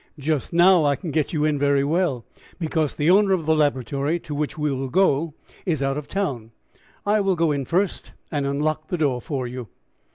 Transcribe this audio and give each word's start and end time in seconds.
Just 0.17 0.51
now 0.51 0.83
I 0.83 0.95
can 0.95 1.11
get 1.11 1.31
you 1.31 1.45
in 1.45 1.59
very 1.59 1.83
well 1.83 2.25
because 2.57 2.95
the 2.95 3.11
owner 3.11 3.33
of 3.33 3.45
the 3.45 3.55
laboratory 3.55 4.19
to 4.21 4.33
which 4.33 4.57
we 4.57 4.71
will 4.71 4.89
go 4.89 5.35
is 5.63 5.83
out 5.83 5.95
of 5.95 6.07
town. 6.07 6.49
I 7.05 7.21
will 7.21 7.35
go 7.35 7.51
in 7.51 7.65
first 7.65 8.11
and 8.31 8.47
unlock 8.47 8.87
the 8.87 8.97
door 8.97 9.21
for 9.21 9.45
you." 9.45 9.67